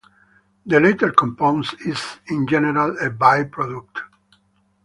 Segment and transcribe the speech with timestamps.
[0.65, 3.99] The latter compound is in general a by-product.